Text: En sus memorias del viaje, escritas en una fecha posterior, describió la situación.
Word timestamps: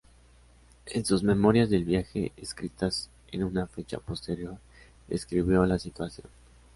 En 0.95 1.05
sus 1.05 1.21
memorias 1.21 1.69
del 1.69 1.85
viaje, 1.85 2.31
escritas 2.35 3.11
en 3.31 3.43
una 3.43 3.67
fecha 3.67 3.99
posterior, 3.99 4.57
describió 5.07 5.63
la 5.67 5.77
situación. 5.77 6.25